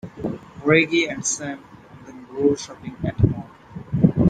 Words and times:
Reggie 0.63 1.05
and 1.05 1.23
Sam 1.23 1.63
then 2.07 2.25
go 2.31 2.55
shopping 2.55 2.95
at 3.05 3.23
a 3.23 3.27
mall. 3.27 3.47